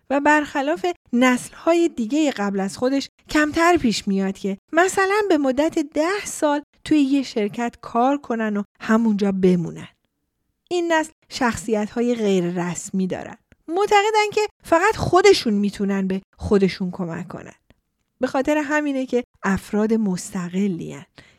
و 0.10 0.20
برخلاف 0.20 0.86
نسلهای 1.14 1.90
دیگه 1.90 2.32
قبل 2.32 2.60
از 2.60 2.78
خودش 2.78 3.10
کمتر 3.30 3.78
پیش 3.78 4.08
میاد 4.08 4.38
که 4.38 4.58
مثلا 4.74 5.22
به 5.30 5.38
مدت 5.38 5.80
ده 5.80 6.26
سال 6.26 6.62
توی 6.86 7.00
یه 7.00 7.24
شرکت 7.24 7.76
کار 7.82 8.18
کنن 8.18 8.58
و 8.58 8.64
همونجا 8.80 9.32
بمونن. 9.32 9.88
این 10.70 10.94
نسل 10.94 11.12
شخصیت 11.30 11.90
های 11.90 12.16
غیر 12.16 12.44
رسمی 12.44 13.08
دارن. 13.08 13.38
معتقدن 13.68 14.30
که 14.34 14.42
فقط 14.64 14.96
خودشون 14.96 15.54
می‌تونن 15.54 16.08
به 16.08 16.22
خودشون 16.38 16.92
کمک 16.92 17.28
کنن. 17.28 17.56
به 18.20 18.28
خاطر 18.28 18.58
همینه 18.58 19.06
که 19.06 19.24
افراد 19.44 19.94
مستقلی 19.94 20.98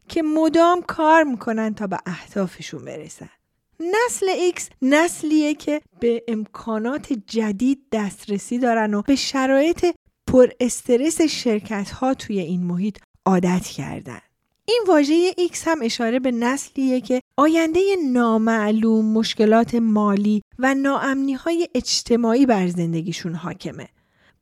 که 0.08 0.22
مدام 0.22 0.82
کار 0.82 1.22
می‌کنن 1.22 1.74
تا 1.74 1.86
به 1.86 1.98
اهدافشون 2.06 2.84
برسن. 2.84 3.28
نسل 3.80 4.26
X 4.50 4.62
نسلیه 4.82 5.54
که 5.54 5.80
به 6.00 6.24
امکانات 6.28 7.12
جدید 7.12 7.82
دسترسی 7.92 8.58
دارن 8.58 8.94
و 8.94 9.02
به 9.02 9.16
شرایط 9.16 9.86
پر 10.26 10.48
استرس 10.60 11.20
شرکت 11.20 11.90
ها 11.90 12.14
توی 12.14 12.40
این 12.40 12.62
محیط 12.62 12.98
عادت 13.26 13.66
کردن. 13.66 14.20
این 14.68 14.85
واژه 14.88 15.32
X 15.32 15.58
هم 15.64 15.78
اشاره 15.82 16.18
به 16.18 16.30
نسلیه 16.30 17.00
که 17.00 17.20
آینده 17.37 17.80
نامعلوم 18.12 19.12
مشکلات 19.12 19.75
مالی 19.75 20.42
و 20.58 20.75
ناامنی 20.75 21.35
های 21.35 21.68
اجتماعی 21.75 22.46
بر 22.46 22.68
زندگیشون 22.68 23.35
حاکمه. 23.35 23.88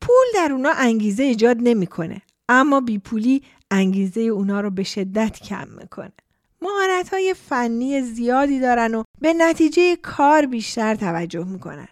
پول 0.00 0.24
در 0.34 0.52
اونا 0.52 0.70
انگیزه 0.76 1.22
ایجاد 1.22 1.56
نمی‌کنه 1.60 2.22
اما 2.48 2.80
بی 2.80 2.98
پولی 2.98 3.42
انگیزه 3.70 4.20
اونا 4.20 4.60
رو 4.60 4.70
به 4.70 4.82
شدت 4.82 5.40
کم 5.40 5.68
می‌کنه. 5.68 6.12
مهارت 6.62 7.08
های 7.08 7.34
فنی 7.48 8.02
زیادی 8.02 8.60
دارن 8.60 8.94
و 8.94 9.02
به 9.20 9.32
نتیجه 9.32 9.96
کار 9.96 10.46
بیشتر 10.46 10.94
توجه 10.94 11.44
می‌کنن. 11.44 11.88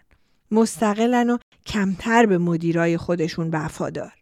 مستقلن 0.50 1.30
و 1.30 1.38
کمتر 1.66 2.26
به 2.26 2.38
مدیرای 2.38 2.96
خودشون 2.96 3.50
وفادار. 3.50 4.12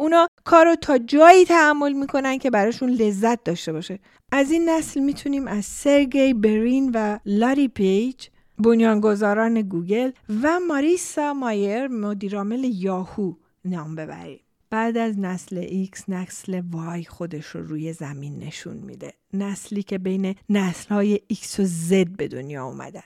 اونا 0.00 0.28
کارو 0.44 0.76
تا 0.76 0.98
جایی 0.98 1.44
تحمل 1.44 1.92
می‌کنن 1.92 2.38
که 2.38 2.50
براشون 2.50 2.90
لذت 2.90 3.44
داشته 3.44 3.72
باشه. 3.72 3.98
از 4.32 4.50
این 4.50 4.68
نسل 4.68 5.00
می‌تونیم 5.00 5.48
از 5.48 5.64
سرگی 5.64 6.34
برین 6.34 6.90
و 6.94 7.18
لاری 7.26 7.68
پیج 7.68 8.26
بنیانگذاران 8.58 9.62
گوگل 9.62 10.10
و 10.42 10.60
ماریسا 10.68 11.34
مایر 11.34 11.88
مدیرعامل 11.88 12.64
یاهو 12.64 13.34
نام 13.64 13.94
ببریم. 13.94 14.40
بعد 14.70 14.96
از 14.96 15.18
نسل 15.18 15.84
X 15.86 16.08
نسل 16.08 16.62
Y 17.00 17.06
خودش 17.06 17.46
رو 17.46 17.66
روی 17.66 17.92
زمین 17.92 18.38
نشون 18.38 18.76
میده. 18.76 19.12
نسلی 19.32 19.82
که 19.82 19.98
بین 19.98 20.34
نسل 20.48 20.94
های 20.94 21.20
X 21.32 21.60
و 21.60 21.64
Z 21.64 22.08
به 22.16 22.28
دنیا 22.28 22.64
اومدن. 22.64 23.02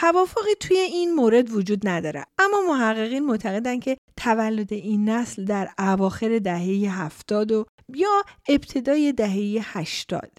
توافقی 0.00 0.54
توی 0.60 0.76
این 0.76 1.14
مورد 1.14 1.50
وجود 1.50 1.88
نداره. 1.88 2.24
اما 2.38 2.60
محققین 2.68 3.26
معتقدن 3.26 3.80
که 3.80 3.96
تولد 4.16 4.72
این 4.72 5.08
نسل 5.08 5.44
در 5.44 5.68
اواخر 5.78 6.38
دهه 6.38 7.02
هفتاد 7.02 7.52
و 7.52 7.66
یا 7.94 8.22
ابتدای 8.48 9.12
دهه 9.12 9.60
هشتاد 9.62 10.32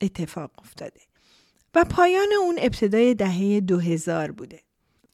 اتفاق 0.00 0.50
افتاده 0.58 1.00
و 1.74 1.84
پایان 1.84 2.28
اون 2.40 2.54
ابتدای 2.58 3.14
دهه 3.14 3.60
2000 3.60 4.30
بوده. 4.30 4.60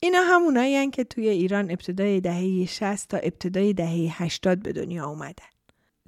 اینا 0.00 0.23
همونایی 0.23 0.90
که 0.90 1.05
توی 1.05 1.28
ایران 1.28 1.71
ابتدای 1.71 2.21
دهه 2.21 2.67
60 2.67 3.09
تا 3.09 3.17
ابتدای 3.17 3.73
دهه 3.73 4.23
80 4.23 4.62
به 4.62 4.73
دنیا 4.73 5.07
اومدن. 5.07 5.49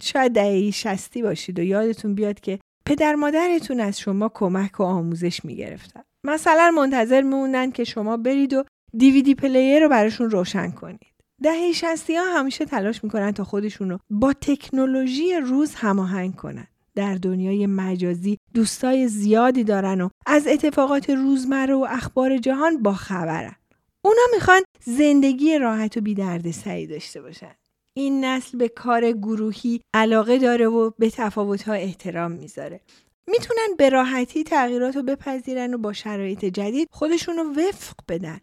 شاید 0.03 0.33
دهه 0.33 0.71
60 0.71 1.19
باشید 1.19 1.59
و 1.59 1.63
یادتون 1.63 2.15
بیاد 2.15 2.41
که 2.41 2.59
پدر 2.87 3.15
مادرتون 3.15 3.81
از 3.81 4.01
شما 4.01 4.29
کمک 4.35 4.81
و 4.81 4.83
آموزش 4.83 5.45
می‌گرفتن. 5.45 6.03
مثلا 6.25 6.71
منتظر 6.71 7.21
میمونن 7.23 7.73
که 7.73 7.85
شما 7.85 8.17
برید 8.17 8.55
و 8.55 8.65
دیویدی 8.97 9.35
پلیر 9.35 9.83
رو 9.83 9.89
براشون 9.89 10.31
روشن 10.31 10.71
کنید. 10.71 11.07
دهه 11.43 11.73
شستی 11.73 12.17
ها 12.17 12.25
همیشه 12.39 12.65
تلاش 12.65 13.05
می‌کنن 13.05 13.33
تا 13.33 13.45
خودشون 13.45 13.91
رو 13.91 13.99
با 14.11 14.33
تکنولوژی 14.33 15.37
روز 15.37 15.75
هماهنگ 15.75 16.37
کنن. 16.37 16.67
در 16.95 17.15
دنیای 17.15 17.67
مجازی 17.67 18.39
دوستای 18.55 19.09
زیادی 19.09 19.65
دارن 19.65 20.01
و 20.01 20.09
از 20.27 20.47
اتفاقات 20.47 21.11
روزمره 21.11 21.75
و 21.75 21.87
اخبار 21.91 22.39
جهان 22.39 22.83
با 22.83 22.93
خبرن. 22.93 23.55
اونا 24.03 24.23
می‌خوان 24.35 24.63
زندگی 24.85 25.59
راحت 25.59 25.97
و 25.97 26.01
بی 26.01 26.53
سعی 26.53 26.87
داشته 26.87 27.23
باشن. 27.23 27.55
این 27.95 28.25
نسل 28.25 28.59
به 28.59 28.69
کار 28.69 29.13
گروهی 29.13 29.81
علاقه 29.95 30.39
داره 30.39 30.67
و 30.67 30.91
به 30.99 31.11
تفاوتها 31.11 31.73
احترام 31.73 32.33
می‌ذاره. 32.33 32.81
می‌تونن 33.27 33.69
به 33.79 33.89
راحتی 33.89 34.45
تغییرات 34.45 34.97
رو 34.97 35.03
بپذیرن 35.03 35.75
و 35.75 35.79
با 35.79 35.93
شرایط 35.93 36.45
جدید 36.45 36.89
خودشون 36.93 37.37
رو 37.37 37.45
وفق 37.53 37.95
بدن 38.09 38.41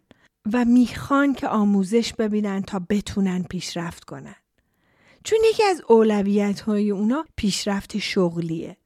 و 0.52 0.64
می‌خوان 0.64 1.34
که 1.34 1.48
آموزش 1.48 2.14
ببینن 2.14 2.62
تا 2.62 2.80
بتونن 2.90 3.42
پیشرفت 3.42 4.04
کنن. 4.04 4.36
چون 5.24 5.38
یکی 5.50 5.62
از 5.64 5.82
اولویت 5.88 6.60
های 6.60 6.90
اونا 6.90 7.24
پیشرفت 7.36 7.98
شغلیه. 7.98 8.76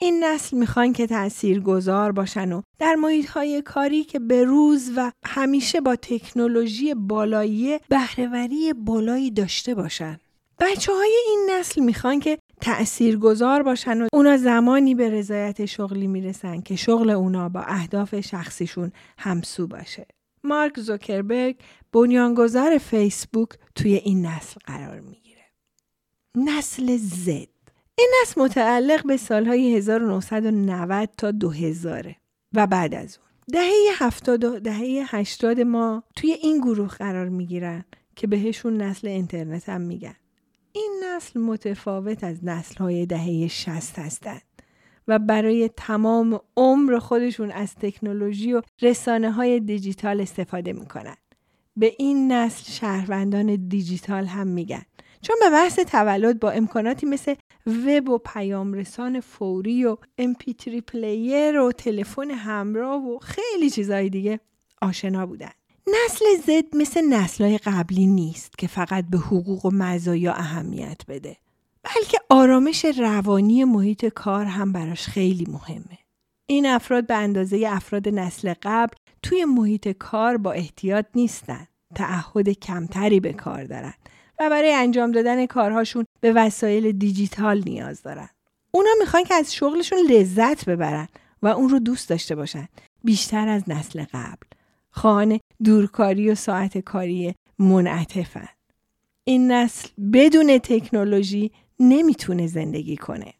این 0.00 0.24
نسل 0.24 0.56
می‌خوان 0.56 0.92
که 0.92 1.06
تأثیر 1.06 1.60
گذار 1.60 2.12
باشن 2.12 2.52
و 2.52 2.62
در 2.78 2.94
محیط 2.94 3.28
های 3.28 3.62
کاری 3.62 4.04
که 4.04 4.18
به 4.18 4.44
روز 4.44 4.90
و 4.96 5.12
همیشه 5.24 5.80
با 5.80 5.96
تکنولوژی 5.96 6.94
بالایی 6.94 7.78
بهرهوری 7.88 8.72
بالایی 8.72 9.30
داشته 9.30 9.74
باشن. 9.74 10.20
بچه 10.58 10.92
های 10.92 11.16
این 11.28 11.50
نسل 11.50 11.80
می‌خوان 11.80 12.20
که 12.20 12.38
تأثیر 12.60 13.18
گذار 13.18 13.62
باشن 13.62 14.02
و 14.02 14.08
اونا 14.12 14.36
زمانی 14.36 14.94
به 14.94 15.10
رضایت 15.10 15.64
شغلی 15.64 16.06
می‌رسن 16.06 16.60
که 16.60 16.76
شغل 16.76 17.10
اونا 17.10 17.48
با 17.48 17.60
اهداف 17.60 18.20
شخصیشون 18.20 18.92
همسو 19.18 19.66
باشه. 19.66 20.06
مارک 20.44 20.80
زوکربرگ 20.80 21.56
بنیانگذار 21.92 22.78
فیسبوک 22.78 23.48
توی 23.74 23.94
این 23.94 24.26
نسل 24.26 24.60
قرار 24.66 25.00
می‌گیره. 25.00 25.44
نسل 26.34 26.96
زد 26.96 27.48
این 27.98 28.10
نسل 28.22 28.40
متعلق 28.40 29.06
به 29.06 29.16
سالهای 29.16 29.76
1990 29.76 31.08
تا 31.18 31.30
2000 31.30 32.14
و 32.54 32.66
بعد 32.66 32.94
از 32.94 33.18
اون 33.18 33.26
دهه 33.52 33.72
70 33.96 34.44
و 34.44 34.60
دهه 34.60 35.04
80 35.06 35.60
ما 35.60 36.02
توی 36.16 36.32
این 36.32 36.58
گروه 36.58 36.88
قرار 36.88 37.28
می‌گیرن 37.28 37.84
که 38.16 38.26
بهشون 38.26 38.76
نسل 38.76 39.08
اینترنت 39.08 39.68
هم 39.68 39.80
میگن. 39.80 40.16
این 40.76 41.02
نسل 41.04 41.40
متفاوت 41.40 42.24
از 42.24 42.44
نسل 42.44 42.74
های 42.76 43.06
دهه 43.06 43.48
60 43.48 43.98
هستند 43.98 44.42
و 45.08 45.18
برای 45.18 45.70
تمام 45.76 46.40
عمر 46.56 46.98
خودشون 46.98 47.50
از 47.50 47.74
تکنولوژی 47.74 48.52
و 48.52 48.62
رسانه 48.82 49.32
های 49.32 49.60
دیجیتال 49.60 50.20
استفاده 50.20 50.72
می‌کنن. 50.72 51.16
به 51.76 51.92
این 51.98 52.32
نسل 52.32 52.72
شهروندان 52.72 53.68
دیجیتال 53.68 54.24
هم 54.24 54.46
میگن 54.46 54.82
چون 55.22 55.36
به 55.40 55.50
محض 55.50 55.78
تولد 55.78 56.40
با 56.40 56.50
امکاناتی 56.50 57.06
مثل 57.06 57.34
وب 57.66 58.08
و 58.08 58.18
پیام 58.18 58.72
رسان 58.72 59.20
فوری 59.20 59.84
و 59.84 59.96
MP3 60.20 60.80
player 60.86 61.60
و 61.60 61.72
تلفن 61.72 62.30
همراه 62.30 63.06
و 63.06 63.18
خیلی 63.18 63.70
چیزهای 63.70 64.08
دیگه 64.08 64.40
آشنا 64.82 65.26
بودن. 65.26 65.52
نسل 65.88 66.24
زد 66.46 66.76
مثل 66.76 67.00
نسلهای 67.00 67.58
قبلی 67.58 68.06
نیست 68.06 68.58
که 68.58 68.66
فقط 68.66 69.04
به 69.10 69.18
حقوق 69.18 69.66
و 69.66 69.70
مزایا 69.70 70.32
اهمیت 70.32 71.00
بده. 71.08 71.36
بلکه 71.82 72.18
آرامش 72.30 72.84
روانی 72.84 73.64
محیط 73.64 74.06
کار 74.06 74.44
هم 74.44 74.72
براش 74.72 75.06
خیلی 75.06 75.46
مهمه. 75.48 75.98
این 76.46 76.66
افراد 76.66 77.06
به 77.06 77.14
اندازه 77.14 77.64
افراد 77.68 78.08
نسل 78.08 78.54
قبل 78.62 78.94
توی 79.22 79.44
محیط 79.44 79.88
کار 79.88 80.36
با 80.36 80.52
احتیاط 80.52 81.06
نیستن. 81.14 81.66
تعهد 81.94 82.48
کمتری 82.48 83.20
به 83.20 83.32
کار 83.32 83.64
دارن 83.64 83.94
و 84.40 84.50
برای 84.50 84.72
انجام 84.72 85.12
دادن 85.12 85.46
کارهاشون 85.46 86.04
به 86.20 86.32
وسایل 86.32 86.92
دیجیتال 86.92 87.62
نیاز 87.66 88.02
دارن. 88.02 88.28
اونا 88.70 88.90
می‌خوان 89.00 89.24
که 89.24 89.34
از 89.34 89.54
شغلشون 89.54 89.98
لذت 89.98 90.68
ببرن 90.68 91.08
و 91.42 91.46
اون 91.46 91.68
رو 91.68 91.78
دوست 91.78 92.08
داشته 92.08 92.34
باشن 92.34 92.68
بیشتر 93.04 93.48
از 93.48 93.62
نسل 93.68 94.04
قبل. 94.12 94.46
خانه 94.90 95.40
دورکاری 95.64 96.30
و 96.30 96.34
ساعت 96.34 96.78
کاری 96.78 97.34
منعطفن. 97.58 98.48
این 99.24 99.52
نسل 99.52 99.88
بدون 100.12 100.58
تکنولوژی 100.58 101.50
نمی‌تونه 101.80 102.46
زندگی 102.46 102.96
کنه. 102.96 103.34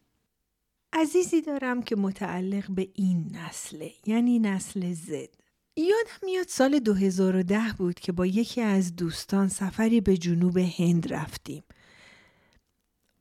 عزیزی 0.93 1.41
دارم 1.41 1.81
که 1.81 1.95
متعلق 1.95 2.71
به 2.71 2.87
این 2.93 3.35
نسله 3.35 3.91
یعنی 4.05 4.39
نسل 4.39 4.93
زد. 4.93 5.29
یادم 5.75 6.19
میاد 6.23 6.47
سال 6.47 6.79
2010 6.79 7.73
بود 7.77 7.99
که 7.99 8.11
با 8.11 8.25
یکی 8.25 8.61
از 8.61 8.95
دوستان 8.95 9.47
سفری 9.47 10.01
به 10.01 10.17
جنوب 10.17 10.57
هند 10.57 11.13
رفتیم. 11.13 11.63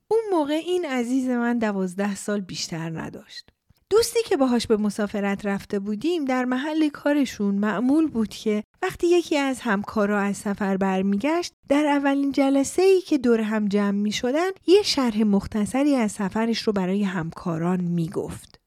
اون 0.08 0.20
موقع 0.30 0.54
این 0.54 0.84
عزیز 0.84 1.28
من 1.28 1.58
دوازده 1.58 2.14
سال 2.14 2.40
بیشتر 2.40 3.00
نداشت. 3.00 3.52
دوستی 3.90 4.22
که 4.22 4.36
باهاش 4.36 4.66
به 4.66 4.76
مسافرت 4.76 5.46
رفته 5.46 5.78
بودیم 5.78 6.24
در 6.24 6.44
محل 6.44 6.88
کارشون 6.88 7.54
معمول 7.54 8.06
بود 8.06 8.28
که 8.28 8.62
وقتی 8.82 9.06
یکی 9.06 9.36
از 9.36 9.60
همکارا 9.60 10.20
از 10.20 10.36
سفر 10.36 10.76
برمیگشت 10.76 11.52
در 11.68 11.86
اولین 11.86 12.32
جلسه 12.32 12.82
ای 12.82 13.00
که 13.00 13.18
دور 13.18 13.40
هم 13.40 13.68
جمع 13.68 13.90
می 13.90 14.12
شدن 14.12 14.50
یه 14.66 14.82
شرح 14.82 15.22
مختصری 15.22 15.94
از 15.94 16.12
سفرش 16.12 16.62
رو 16.62 16.72
برای 16.72 17.02
همکاران 17.02 17.80
می 17.80 18.08
گفت. 18.08 18.60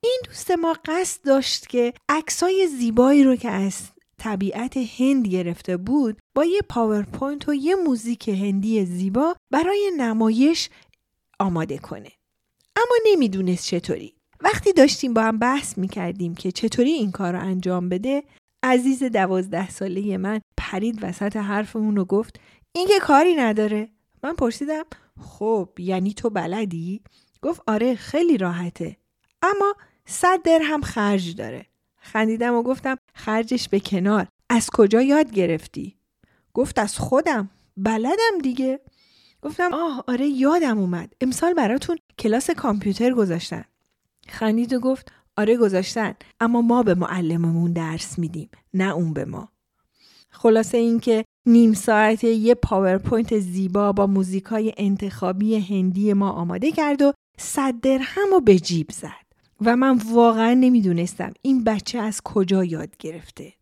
این 0.00 0.20
دوست 0.24 0.50
ما 0.50 0.76
قصد 0.84 1.24
داشت 1.24 1.68
که 1.68 1.94
عکسای 2.08 2.68
زیبایی 2.78 3.24
رو 3.24 3.36
که 3.36 3.50
از 3.50 3.74
طبیعت 4.18 4.76
هند 4.76 5.28
گرفته 5.28 5.76
بود 5.76 6.18
با 6.34 6.44
یه 6.44 6.60
پاورپوینت 6.68 7.48
و 7.48 7.54
یه 7.54 7.74
موزیک 7.74 8.28
هندی 8.28 8.84
زیبا 8.84 9.36
برای 9.50 9.90
نمایش 9.96 10.68
آماده 11.38 11.78
کنه. 11.78 12.10
اما 12.76 12.96
نمی‌دونست 13.06 13.66
چطوری. 13.66 14.14
وقتی 14.40 14.72
داشتیم 14.72 15.14
با 15.14 15.22
هم 15.22 15.38
بحث 15.38 15.78
می‌کردیم 15.78 16.34
که 16.34 16.52
چطوری 16.52 16.90
این 16.90 17.12
کار 17.12 17.32
رو 17.32 17.40
انجام 17.40 17.88
بده 17.88 18.24
عزیز 18.62 19.02
دوازده 19.02 19.70
ساله 19.70 20.16
من 20.16 20.40
پرید 20.56 20.98
وسط 21.02 21.36
حرفمون 21.36 21.98
و 21.98 22.04
گفت 22.04 22.40
این 22.72 22.88
که 22.88 22.98
کاری 23.00 23.34
نداره 23.34 23.88
من 24.22 24.34
پرسیدم 24.34 24.84
خب 25.20 25.68
یعنی 25.78 26.14
تو 26.14 26.30
بلدی؟ 26.30 27.02
گفت 27.42 27.62
آره 27.66 27.94
خیلی 27.94 28.38
راحته 28.38 28.96
اما 29.42 29.74
صد 30.06 30.42
درهم 30.42 30.80
خرج 30.80 31.36
داره 31.36 31.66
خندیدم 31.96 32.54
و 32.54 32.62
گفتم 32.62 32.96
خرجش 33.14 33.68
به 33.68 33.80
کنار 33.80 34.26
از 34.50 34.70
کجا 34.70 35.02
یاد 35.02 35.30
گرفتی؟ 35.30 35.96
گفت 36.54 36.78
از 36.78 36.98
خودم 36.98 37.50
بلدم 37.76 38.38
دیگه 38.42 38.80
گفتم 39.42 39.74
آه 39.74 40.04
آره 40.08 40.26
یادم 40.26 40.78
اومد 40.78 41.12
امسال 41.20 41.54
براتون 41.54 41.98
کلاس 42.18 42.50
کامپیوتر 42.50 43.10
گذاشتن 43.10 43.64
خندید 44.28 44.72
و 44.72 44.80
گفت 44.80 45.12
آره 45.36 45.56
گذاشتن 45.56 46.14
اما 46.40 46.62
ما 46.62 46.82
به 46.82 46.94
معلممون 46.94 47.72
درس 47.72 48.18
میدیم 48.18 48.48
نه 48.74 48.94
اون 48.94 49.12
به 49.12 49.24
ما. 49.24 49.48
خلاصه 50.30 50.78
اینکه 50.78 51.24
نیم 51.46 51.72
ساعت 51.72 52.24
یه 52.24 52.54
پاورپوینت 52.54 53.38
زیبا 53.38 53.92
با 53.92 54.06
موزیکای 54.06 54.74
انتخابی 54.76 55.56
هندی 55.56 56.12
ما 56.12 56.30
آماده 56.30 56.72
کرد 56.72 57.02
و 57.02 57.12
صد 57.38 57.80
درهم 57.80 58.32
و 58.36 58.40
به 58.40 58.58
جیب 58.58 58.90
زد. 58.90 59.24
و 59.60 59.76
من 59.76 60.00
واقعا 60.12 60.54
نمی‌دونستم 60.54 61.32
این 61.42 61.64
بچه 61.64 61.98
از 61.98 62.20
کجا 62.22 62.64
یاد 62.64 62.96
گرفته. 62.96 63.52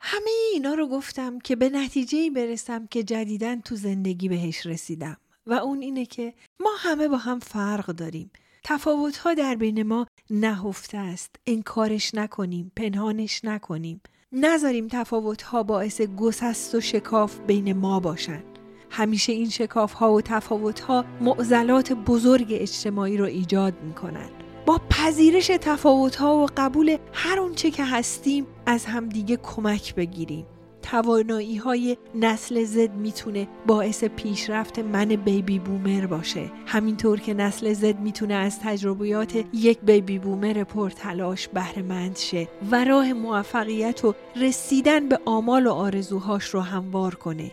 همه 0.00 0.30
اینا 0.52 0.74
رو 0.74 0.88
گفتم 0.88 1.38
که 1.38 1.56
به 1.56 1.68
نتیجه 1.68 2.30
برسم 2.30 2.86
که 2.86 3.02
جدیدا 3.02 3.60
تو 3.60 3.76
زندگی 3.76 4.28
بهش 4.28 4.66
رسیدم. 4.66 5.16
و 5.46 5.52
اون 5.52 5.82
اینه 5.82 6.06
که 6.06 6.34
ما 6.60 6.70
همه 6.78 7.08
با 7.08 7.16
هم 7.16 7.38
فرق 7.38 7.86
داریم. 7.86 8.30
تفاوتها 8.70 9.34
در 9.34 9.54
بین 9.54 9.82
ما 9.82 10.06
نهفته 10.30 10.98
است. 10.98 11.36
انکارش 11.46 12.14
نکنیم 12.14 12.72
پنهانش 12.76 13.44
نکنیم. 13.44 14.00
نذاریم 14.32 14.88
تفاوتها 14.88 15.62
باعث 15.62 16.00
گسست 16.00 16.74
و 16.74 16.80
شکاف 16.80 17.38
بین 17.46 17.72
ما 17.72 18.00
باشند 18.00 18.44
همیشه 18.90 19.32
این 19.32 19.48
شکاف 19.50 19.92
ها 19.92 20.12
و 20.12 20.20
تفاوت 20.20 20.80
ها 20.80 21.04
معضلات 21.20 21.92
بزرگ 21.92 22.46
اجتماعی 22.50 23.16
رو 23.16 23.24
ایجاد 23.24 23.82
می 23.82 23.94
کنند. 23.94 24.30
با 24.66 24.80
پذیرش 24.90 25.46
تفاوت 25.46 26.16
ها 26.16 26.36
و 26.36 26.46
قبول 26.56 26.96
هر 27.12 27.38
اونچه 27.38 27.70
که 27.70 27.84
هستیم 27.84 28.46
از 28.66 28.84
همدیگه 28.84 29.36
کمک 29.36 29.94
بگیریم. 29.94 30.46
توانایی 30.82 31.56
های 31.56 31.96
نسل 32.14 32.64
زد 32.64 32.94
می‌تونه 32.94 33.48
باعث 33.66 34.04
پیشرفت 34.04 34.78
من 34.78 35.08
بیبی 35.08 35.58
بومر 35.58 36.06
باشه. 36.06 36.50
همینطور 36.66 37.20
که 37.20 37.34
نسل 37.34 37.72
زد 37.72 38.00
می‌تونه 38.00 38.34
از 38.34 38.60
تجربیات 38.60 39.44
یک 39.52 39.78
بیبی 39.80 40.18
بومر 40.18 40.64
پرتلاش 40.64 41.48
بهره 41.48 42.14
شه 42.16 42.48
و 42.70 42.84
راه 42.84 43.12
موفقیت 43.12 44.04
و 44.04 44.14
رسیدن 44.36 45.08
به 45.08 45.18
آمال 45.24 45.66
و 45.66 45.72
آرزوهاش 45.72 46.44
رو 46.44 46.60
هموار 46.60 47.14
کنه. 47.14 47.50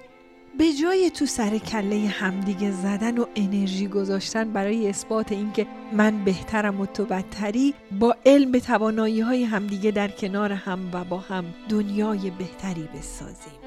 به 0.58 0.74
جای 0.74 1.10
تو 1.10 1.26
سر 1.26 1.58
کله 1.58 2.08
همدیگه 2.08 2.72
زدن 2.72 3.18
و 3.18 3.26
انرژی 3.36 3.88
گذاشتن 3.88 4.54
برای 4.54 4.90
اثبات 4.90 5.32
اینکه 5.32 5.68
من 5.94 6.24
بهترم 6.24 6.82
و 6.82 6.86
تو 6.86 7.06
بدتری 7.06 7.74
با 8.00 8.16
علم 8.26 8.60
توانایی 8.60 9.22
های 9.22 9.44
همدیگه 9.44 9.92
در 9.92 10.08
کنار 10.08 10.52
هم 10.52 10.80
و 10.94 11.04
با 11.04 11.18
هم 11.18 11.46
دنیای 11.70 12.30
بهتری 12.30 12.90
بسازیم. 12.96 13.65